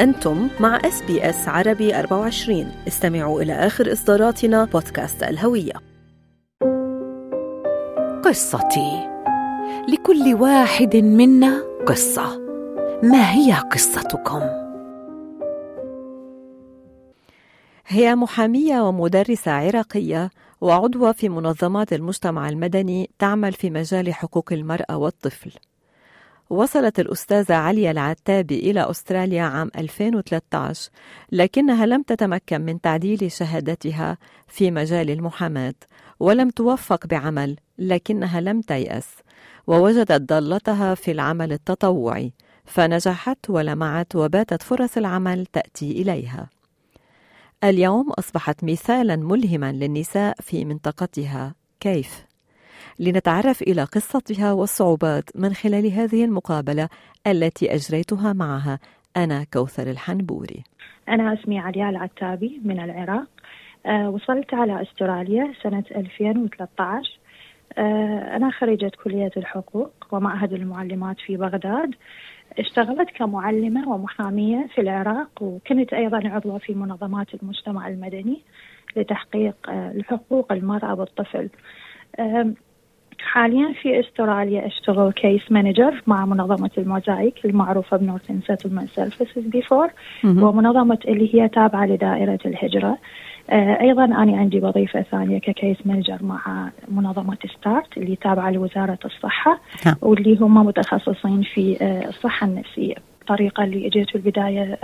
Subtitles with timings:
[0.00, 5.72] أنتم مع SBS عربي 24 استمعوا إلى آخر إصداراتنا بودكاست الهوية.
[8.24, 9.08] قصتي.
[9.88, 12.38] لكل واحد منا قصة.
[13.02, 14.40] ما هي قصتكم؟
[17.86, 25.52] هي محامية ومدرسة عراقية وعضوة في منظمات المجتمع المدني تعمل في مجال حقوق المرأة والطفل.
[26.50, 30.90] وصلت الأستاذة عليا العتابي إلى أستراليا عام 2013
[31.32, 35.74] لكنها لم تتمكن من تعديل شهادتها في مجال المحاماة
[36.20, 39.08] ولم توفق بعمل لكنها لم تيأس
[39.66, 42.32] ووجدت ضالتها في العمل التطوعي
[42.64, 46.48] فنجحت ولمعت وباتت فرص العمل تأتي إليها
[47.64, 52.25] اليوم أصبحت مثالا ملهما للنساء في منطقتها كيف؟
[53.00, 56.88] لنتعرف إلى قصتها والصعوبات من خلال هذه المقابلة
[57.26, 58.78] التي أجريتها معها.
[59.16, 60.64] أنا كوثر الحنبوري.
[61.08, 63.28] أنا اسمي علياء العتابي من العراق.
[63.86, 67.18] أه وصلت على أستراليا سنة 2013
[67.78, 71.94] أه أنا خريجة كلية الحقوق ومعهد المعلمات في بغداد.
[72.58, 78.42] اشتغلت كمعلمة ومحامية في العراق وكنت أيضا عضوة في منظمات المجتمع المدني
[78.96, 81.48] لتحقيق الحقوق المرأة والطفل.
[83.18, 89.88] حاليا في استراليا اشتغل case manager مع منظمة الموزايك المعروفة ب Northern Settlement Services بيفور
[90.24, 92.98] ومنظمة اللي هي تابعة لدائرة الهجرة.
[93.80, 99.60] أيضا أنا عندي وظيفة ثانية ك case manager مع منظمة STARTTS اللي تابعة لوزارة الصحة
[100.02, 101.76] واللي هم متخصصين في
[102.08, 102.94] الصحة النفسية.
[103.30, 104.78] الطريقة اللي اجيت في البدايه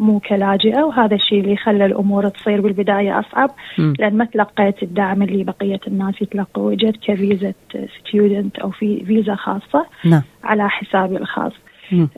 [0.00, 3.92] مو كلاجئة وهذا الشيء اللي خلى الأمور تصير بالبداية أصعب م.
[3.98, 7.52] لأن ما تلقيت الدعم اللي بقية الناس يتلقوا اجيت كفيزا
[7.98, 10.22] ستودنت أو في فيزا خاصة نعم.
[10.44, 11.52] على حسابي الخاص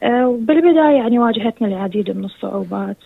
[0.05, 2.97] وبالبداية يعني واجهتنا العديد من الصعوبات.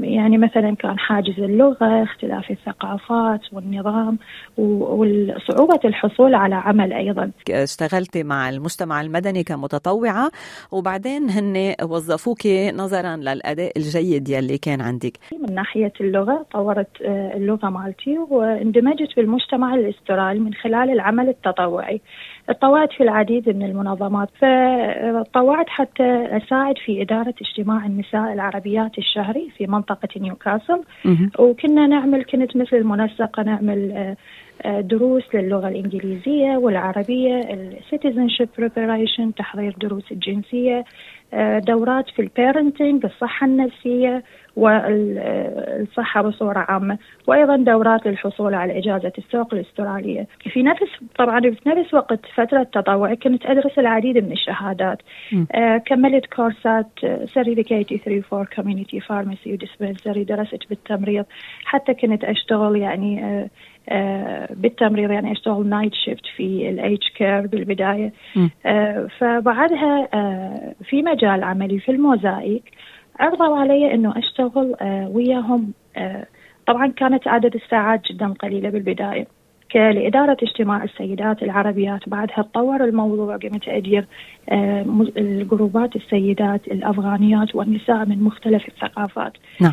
[0.00, 4.18] يعني مثلا كان حاجز اللغة اختلاف الثقافات والنظام
[4.58, 7.30] وصعوبة الحصول على عمل أيضا.
[7.50, 10.30] اشتغلتي مع المجتمع المدني كمتطوعة
[10.72, 15.18] وبعدين هن وظفوك نظرا للأداء الجيد يلي كان عندك.
[15.48, 17.00] من ناحية اللغة طورت
[17.34, 22.00] اللغة مالتي واندمجت بالمجتمع الأسترالي من خلال العمل التطوعي.
[22.50, 29.66] تطوعت في العديد من المنظمات فتطوعت حتى أساعد في إدارة اجتماع النساء العربيات الشهري في
[29.66, 30.82] منطقة نيوكاسل.
[31.38, 34.14] وكنا نعمل كنت مثل المنسقة نعمل
[34.66, 40.84] دروس للغة الإنجليزية والعربية ال citizenship preparation تحضير دروس الجنسية
[41.58, 44.22] دورات في ال parenting الصحة النفسية
[44.56, 50.26] والصحة بصورة عامة وأيضا دورات للحصول على إجازة السوق الأسترالية.
[50.52, 54.98] في نفس طبعا في نفس وقت فترة تطوعي كنت أدرس العديد من الشهادات.
[55.54, 56.86] آه كملت كورسات
[57.34, 61.24] certificate 3 4 community pharmacy و dispensary درست بالتمريض
[61.64, 63.48] حتى كنت أشتغل يعني آه
[64.50, 68.12] بالتمريض يعني أشتغل night shift في ال aged care بالبداية.
[68.66, 72.62] آه فبعدها آه في مجال عملي في الموزايك.
[73.20, 74.74] عرضوا علي إنه أشتغل
[75.14, 75.72] وياهم.
[76.66, 79.26] طبعا كانت عدد الساعات جدا قليلة بالبداية.
[79.76, 84.06] لإدارة اجتماع السيدات العربيات بعدها تطور الموضوع قمت أدير
[85.18, 89.72] الجروبات السيدات الأفغانيات والنساء من مختلف الثقافات نعم.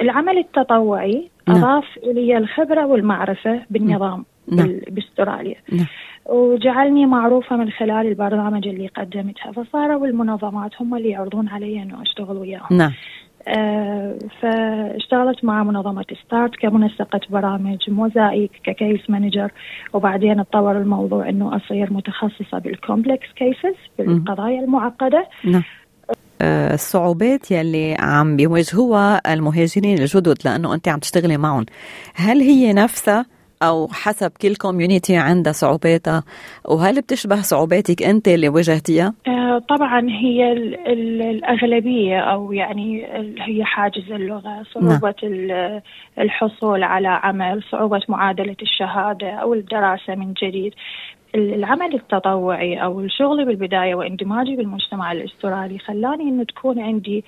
[0.00, 1.56] العمل التطوعي نعم.
[1.56, 4.80] أضاف إلي الخبرة والمعرفة بالنظام نعم.
[4.90, 5.86] باستراليا نعم.
[6.26, 12.36] وجعلني معروفة من خلال البرامج اللي قدمتها فصاروا المنظمات هم اللي يعرضون علي أنه أشتغل
[12.36, 12.94] وياهم نعم آه
[14.40, 19.52] فاشتغلت مع منظمة STARTTS كمنسقة برامج Mosaic ك case manager
[19.92, 25.28] وبعدين تطور الموضوع إنه أصير متخصصة بال complex cases بالقضايا المعقدة.
[25.44, 25.62] نعم.
[26.42, 31.66] الصعوبات يلي عم بيواجهوها المهاجرين الجدد لأنه أنت عم تشتغلي معهم.
[32.14, 33.26] هل هي نفسها
[33.62, 36.22] أو حسب كل كوميونيتي عندها صعوباتها
[36.64, 43.06] وهل بتشبه صعوباتك أنت اللي واجهتيها؟ آه طبعا هي ال ال الأغلبية أو يعني
[43.38, 45.80] هي حاجز اللغة، صعوبة نعم.
[46.18, 50.74] الحصول على عمل، صعوبة معادلة الشهادة أو الدراسة من جديد.
[51.34, 57.24] العمل التطوعي أو الشغل بالبداية وإندماجي بالمجتمع الأسترالي خلاني إنه تكون عندي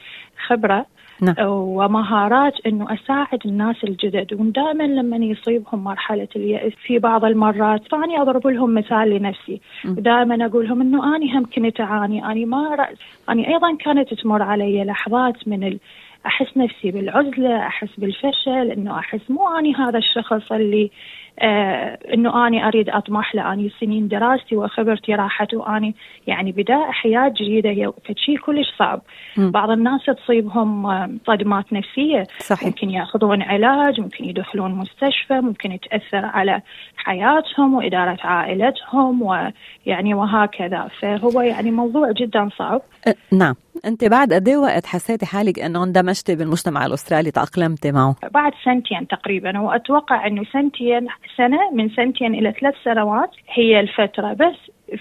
[0.46, 0.86] خبرة
[1.22, 1.34] نعم.
[1.48, 8.46] ومهارات إنه أساعد الناس الجدد ودائما لما يصيبهم مرحلة اليأس في بعض المرات فأني أضرب
[8.46, 12.98] لهم مثال لنفسي ودائما أقول لهم إنه اني هم كنت أعاني اني ما رأس
[13.30, 15.78] اني أيضا كانت تمر علي لحظات من ال...
[16.26, 20.90] أحس نفسي بالعزلة أحس بالفشل انه أحس مو أني هذا الشخص اللي
[21.38, 25.94] آه إنه أني أريد أطمح لاني سنين دراستي وخبرتي راحت وأني
[26.26, 29.02] يعني بداية حياة جديدة هي شيء كلش صعب.
[29.36, 29.50] م.
[29.50, 32.24] بعض الناس تصيبهم آه، صدمات نفسية.
[32.38, 32.66] صحيح.
[32.66, 36.62] ممكن ياخذون علاج ممكن يدخلون مستشفى ممكن تاثر على
[36.96, 40.88] حياتهم وإدارة عائلتهم ويعني وهكذا.
[41.00, 42.82] فهو يعني موضوع جدا صعب.
[43.06, 43.54] أه نعم.
[43.86, 49.06] انت بعد قد إيه وقت حسيتي حالك انه اندمجتي بالمجتمع الأسترالي تأقلمتي معه؟ بعد سنتين
[49.08, 51.06] تقريبا وأتوقع إنه سنتين
[51.36, 54.32] سنة من سنتين إلى ثلاث سنوات هي الفترة.
[54.32, 54.56] بس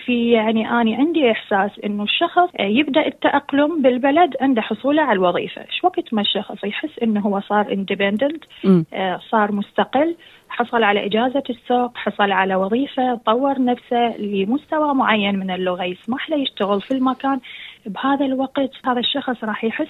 [0.05, 5.83] في يعني أنا عندي إحساس إنه الشخص يبدأ التأقلم بالبلد عند حصوله على الوظيفة، إيش
[5.83, 8.43] وقت ما الشخص يحس إنه هو صار اندبندنت
[9.31, 10.15] صار مستقل
[10.51, 16.37] حصل على إجازة السوق حصل على وظيفة طور نفسه لمستوى معين من اللغة يسمح له
[16.37, 17.39] يشتغل في المكان
[17.85, 19.87] بهذا الوقت هذا الشخص راح يحس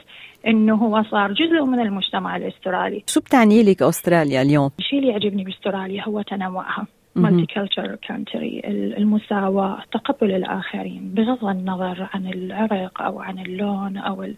[0.47, 3.03] إنه هو صار جزء من المجتمع الأسترالي.
[3.07, 6.87] شو بتعني لك أستراليا اليوم؟ الشيء اللي يعجبني بأستراليا هو تنوعها.
[7.15, 8.61] multiculture country
[8.97, 14.35] المساواة تقبل الآخرين بغض النظر عن العرق أو عن اللون أو ال...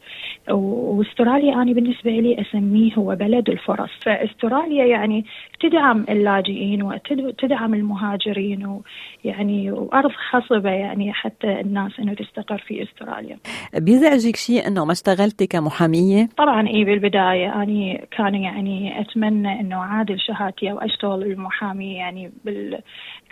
[0.51, 3.89] وأستراليا أنا بالنسبة لي أسميه هو بلد الفرص.
[4.01, 5.25] فأستراليا يعني
[5.59, 8.81] تدعم اللاجئين وتدعم المهاجرين
[9.25, 13.37] ويعني وأرض خصبة يعني حتى الناس أنه تستقر في أستراليا.
[13.77, 20.19] بيزعجك شيء أنه ما اشتغلتي كمحامية؟ طبعا إيه بالبداية أنا كان يعني أتمنى أنه أعادل
[20.19, 22.77] شهادتي أو أشتغل المحامي يعني بال le,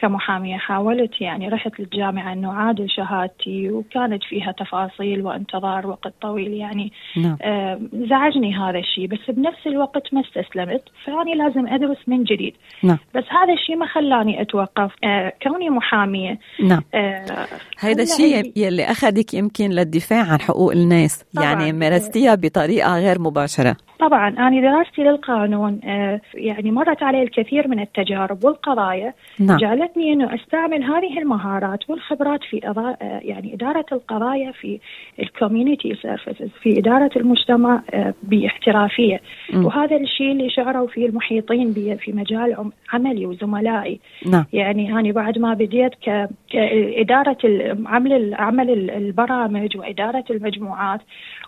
[0.02, 6.92] كمحامية حاولت يعني رحت للجامعة أنه أعادل شهادتي وكانت فيها تفاصيل وانتظار وقت طويل يعني
[7.18, 7.38] نعم.
[7.42, 12.54] آه زعجني هذا الشيء بس بنفس الوقت ما استسلمت فأني لازم أدرس من جديد
[12.84, 12.98] نعم.
[13.16, 17.48] بس هذا الشيء ما خلاني أتوقف آه كوني محامية نعم آه
[17.80, 21.46] هذا الشيء يلي أخذك يمكن للدفاع عن حقوق الناس طبعاً.
[21.46, 27.80] يعني مارستيها بطريقة غير مباشرة طبعا أنا دراستي للقانون آه يعني مرت علي الكثير من
[27.80, 29.58] التجارب والقضايا نعم.
[29.92, 34.80] جعلتني أنه أستعمل هذه المهارات والخبرات في أداء آه يعني إدارة القضايا في
[35.20, 39.22] ال community services في إدارة المجتمع آه باحترافية
[39.54, 39.66] م.
[39.66, 44.46] وهذا الشيء اللي شعروا فيه المحيطين بي في مجال عملي وزملائي نعم.
[44.54, 46.30] يعني أنا بعد ما بديت ك...
[46.50, 47.38] كإدارة
[47.86, 51.02] عمل عمل البرامج وإدارة المجموعات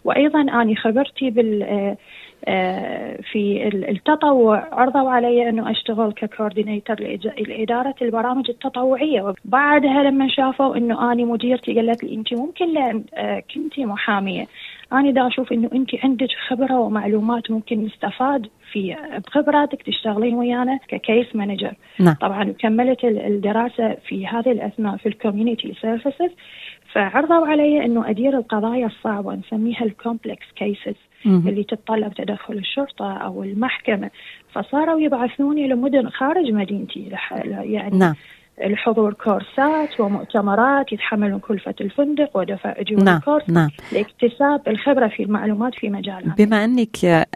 [0.04, 1.64] وأيضا أنا خبرتي بال
[3.32, 6.96] في التطوع عرضوا علي إنه أشتغل ككوردينيتر
[7.48, 9.22] لإدارة البرامج التطوعية.
[9.22, 13.04] وبعدها لما شافوا إنه أني مديرتي قالت لي انت ممكن لأن
[13.56, 14.48] كنتي محامية.
[14.94, 18.96] أنا دا أشوف إنه انت عندك خبرة ومعلومات ممكن نستفاد في
[19.28, 22.16] بخبراتك تشتغلين ويانا ك case manager نعم.
[22.22, 26.32] طبعا كملت الدراسة في هذه الأثناء في ال community services
[26.92, 30.96] فعرضوا علي إنه أدير القضايا الصعبة نسميها ال complex cases
[31.26, 34.10] اللي تتطلب تدخل الشرطة أو المحكمة
[34.52, 37.10] فصاروا يبعثوني لمدن خارج مدينتي
[37.62, 38.16] يعني نعم.
[38.62, 43.18] لحضور كورسات ومؤتمرات يتحملون كلفة الفندق ودفع أجور نعم.
[43.18, 43.70] الكورس نعم.
[43.92, 47.28] لاكتساب الخبرة في المعلومات في مجالها بما أنك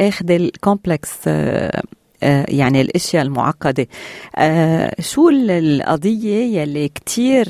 [0.00, 1.28] أخذ ال complex
[2.48, 3.86] يعني الأشياء المعقدة
[5.00, 7.46] شو القضية يلي كثير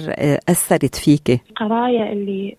[0.49, 2.57] أثرت فيك القضايا اللي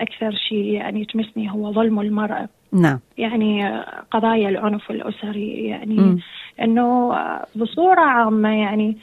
[0.00, 3.80] أكثر شيء يعني تمسني هو ظلم المرأة نعم يعني
[4.10, 6.18] قضايا العنف الأسري يعني م.
[6.62, 7.14] إنه
[7.56, 8.96] بصورة عامة يعني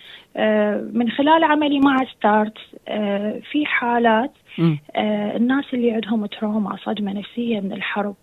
[0.94, 2.58] من خلال عملي مع STARTTS
[3.52, 4.32] في حالات
[5.36, 8.16] الناس اللي عندهم تروما صدمة نفسية من الحرب.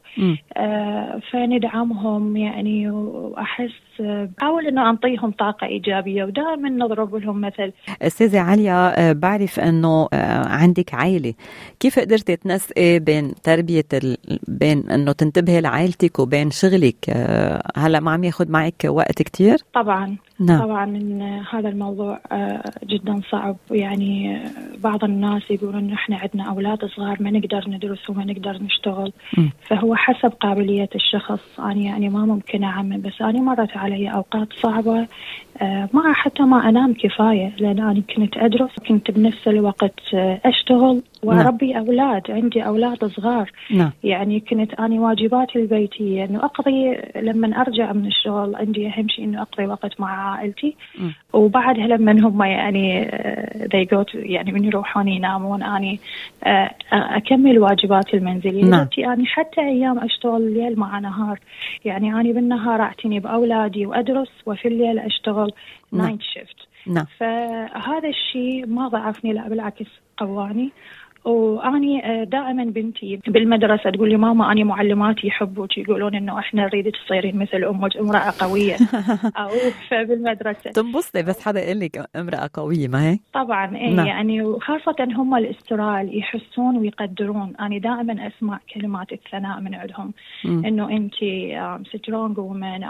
[0.57, 7.73] آه فندعمهم يعني وأحس بحاول إنه انطيهم طاقة إيجابية ودائما نضرب لهم مثل.
[8.03, 10.09] أستاذة عليا بعرف إنه
[10.47, 11.35] عندك عائلة.
[11.81, 14.17] كيف قدرتي تنسقي بين تربية ال...
[14.49, 17.11] بين إنه تنتبهي لعائلتك وبين شغلك؟
[17.77, 20.17] هلأ ما عم ياخذ معك وقت كثير طبعا.
[20.41, 20.61] نعم.
[20.61, 20.85] طبعا
[21.53, 22.21] هذا الموضوع
[22.85, 24.41] جدا صعب يعني
[24.79, 29.49] بعض الناس يقولون انه إحنا عندنا أولاد صغار ما نقدر ندرس وما نقدر نشتغل م.
[29.69, 35.07] فهو حسب قابلية الشخص أنا يعني ما ممكن أعمم بس أنا مرت علي أوقات صعبة
[35.93, 40.01] ما حتى ما أنام كفاية لأن أنا كنت أدرس كنت بنفس الوقت
[40.45, 41.87] أشتغل واربي نعم.
[41.87, 43.91] أولاد عندي أولاد صغار نعم.
[44.05, 49.43] يعني كنت أني واجباتي البيتية إنه أقضي لما أرجع من الشغل عندي أهم شيء إنه
[49.43, 51.09] أقضي وقت مع عائلتي م.
[51.33, 53.11] وبعدها لما هم يعني
[53.61, 56.01] they go to يعني من يروحون ينامون أني
[56.93, 58.89] أكمل واجباتي المنزلية نعم.
[58.99, 61.39] يعني حتى أيام أشتغل ليل مع نهار
[61.85, 65.53] يعني أني بالنهار أعتني بأولادي وأدرس وفي الليل أشتغل
[65.93, 66.57] نايت شيفت
[66.87, 67.07] نعم.
[67.19, 70.73] فهذا الشيء ما ضعفني لا بالعكس قواني
[71.27, 76.93] واني آه، دائما بنتي بالمدرسة تقول لي ماما اني معلماتي يحبوك يقولون إنه إحنا نريدك
[76.97, 78.77] تصيرين مثل أمك امرأة قوية.
[79.37, 79.51] أو
[79.93, 80.71] بالمدرسة.
[80.71, 84.07] تنبسطي بس حدا يقول لك امرأة قوية ما هيك؟ طبعا اي نعم.
[84.07, 87.53] يعني وخاصة هم الاسترال يحسون ويقدرون.
[87.61, 90.13] أنا دائما أسمع كلمات الثناء من عندهم.
[90.45, 91.15] إنه انت
[91.93, 92.81] strong woman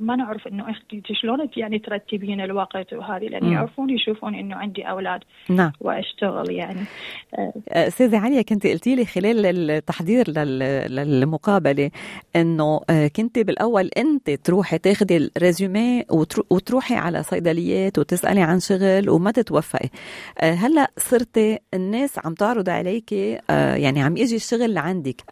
[0.00, 5.20] ما نعرف إنه انت شلون يعني ترتبين الوقت وهذه؟ لأن يعرفون يشوفون إنه عندي أولاد
[5.48, 5.72] نعم.
[5.80, 6.80] وأشتغل يعني.
[7.68, 10.30] أستاذة عليا كنت قلتي لي خلال التحضير
[10.88, 11.90] للمقابلة
[12.36, 16.04] إنه آه، كنت بالأول أنت تروحي تاخذي الريزومي
[16.50, 19.88] وتروحي على صيدليات وتسألي عن شغل وما تتوفقي.
[20.40, 25.22] آه، هلأ صرتي الناس عم تعرض عليكي آه، يعني عم يجي الشغل لعندك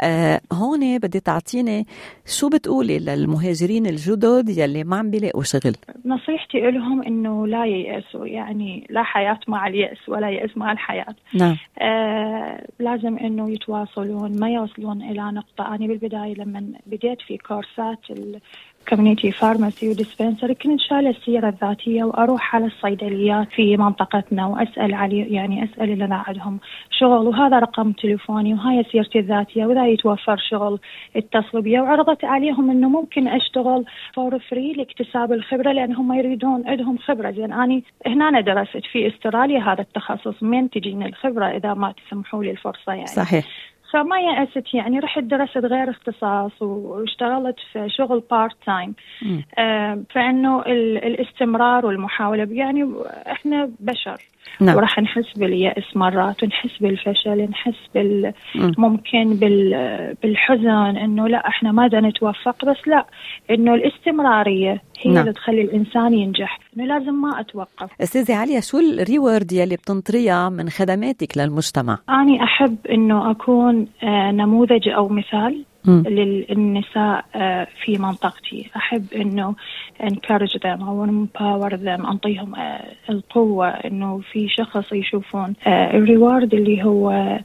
[0.52, 1.86] هون بدي تعطيني
[2.26, 8.86] شو بتقولي للمهاجرين الجدد يلي ما عم بيلاقوا شغل؟ نصيحتي لهم إنه لا ييأسوا يعني
[8.90, 11.14] لا حياة مع اليأس ولا يأس مع الحياة.
[11.34, 11.56] نعم.
[11.78, 12.05] آه
[12.78, 15.74] لازم إنه يتواصلون ما يوصلون إلى نقطة.
[15.74, 18.10] أنا بالبداية لما بديت في كورسات
[18.88, 25.34] community pharmacy و dispensary كنت شايلة السيرة الذاتية وأروح على الصيدليات في منطقتنا وأسأل علي
[25.34, 26.58] يعني أسأل اللي عندهم
[26.90, 30.78] شغل وهذا رقم تليفوني وهاي سيرتي الذاتية واذا يتوفر شغل
[31.16, 31.80] اتصلوا بي.
[31.80, 37.30] وعرضت عليهم إنه ممكن أشتغل for free لاكتساب الخبرة لأن هم يريدون عندهم خبرة.
[37.30, 42.44] زين أني هنا أنا درست في استراليا هذا التخصص من تجيني الخبرة إذا ما تسمحوا
[42.44, 43.06] لي الفرصة يعني.
[43.06, 43.46] صحيح.
[43.92, 48.94] فما يأست يعني رحت درست غير اختصاص واشتغلت في شغل part time
[49.58, 50.62] آه فإنه
[51.06, 52.92] الاستمرار والمحاولة يعني
[53.30, 54.16] إحنا بشر.
[54.60, 54.76] نعم.
[54.76, 58.32] وراح نحس باليأس مرات ونحس بالفشل نحس بال
[58.78, 62.64] ممكن بال بالحزن إنه لا إحنا ما نتوفق.
[62.64, 63.06] بس لا
[63.50, 65.20] إنه الاستمرارية هي نعم.
[65.20, 66.58] اللي تخلي الإنسان ينجح.
[66.76, 67.90] إنه لازم ما أتوقف.
[68.00, 74.30] أستاذة عليا شو ال reward يلي بتنطريها من خدماتك للمجتمع؟ أني أحب إنه أكون آه،
[74.30, 78.70] نموذج أو مثال للنساء آه، في منطقتي.
[78.76, 79.54] أحب أنه
[80.02, 80.82] encourage them.
[80.82, 82.08] أو empower them.
[82.10, 87.38] أنطيهم آه، القوة أنه في شخص يشوفون الريورد اللي هو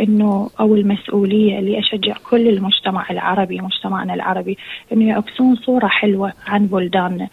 [0.00, 4.58] إنه أو المسؤولية اللي أشجع كل المجتمع العربي مجتمعنا العربي
[4.92, 7.28] إنه يعكسون صورة حلوة عن بلداننا.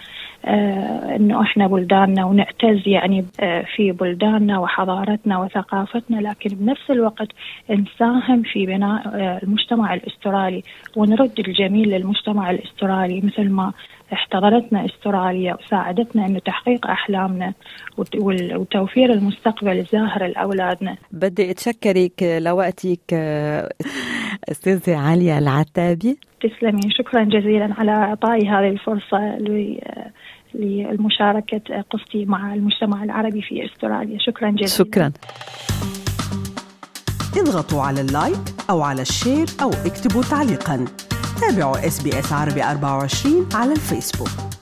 [1.16, 7.28] إنه إحنا بلداننا ونعتز يعني آه في بلداننا وحضارتنا وثقافتنا لكن بنفس الوقت
[7.70, 10.64] نساهم في بناء آه المجتمع الأسترالي
[10.96, 13.72] ونرد الجميل للمجتمع الأسترالي مثل ما
[14.14, 17.54] احتضنتنا أستراليا وساعدتنا إنه تحقيق أحلامنا
[18.56, 20.96] وتوفير المستقبل الزاهر لأولادنا.
[21.12, 23.14] بدي أتشكرك لوقتك
[24.52, 26.18] أستاذة عليا العتابي.
[26.42, 29.38] تسلمي شكرا جزيلا على إعطائي هذه الفرصة
[30.54, 34.18] للمشاركة قصتي مع المجتمع العربي في أستراليا.
[34.20, 34.68] شكرا جزيلا.
[34.68, 35.12] شكرا.
[37.38, 40.86] اضغطوا على ال like أو على ال share أو اكتبوا تعليقا.
[41.42, 44.57] تابعوا SBS عربي 24 على الفيسبوك.